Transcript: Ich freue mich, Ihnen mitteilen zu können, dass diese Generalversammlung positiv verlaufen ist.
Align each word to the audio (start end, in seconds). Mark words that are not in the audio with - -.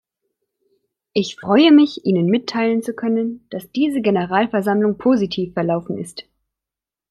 Ich 1.13 1.35
freue 1.39 1.71
mich, 1.71 2.07
Ihnen 2.07 2.25
mitteilen 2.25 2.81
zu 2.81 2.95
können, 2.95 3.45
dass 3.51 3.71
diese 3.71 4.01
Generalversammlung 4.01 4.97
positiv 4.97 5.53
verlaufen 5.53 5.99
ist. 5.99 6.23